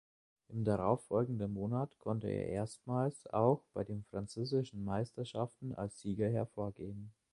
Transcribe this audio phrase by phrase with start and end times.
[0.47, 7.11] Im darauffolgenden Monat konnte er erstmals auch bei den Französischen Meisterschaften als Sieger hervorgehen.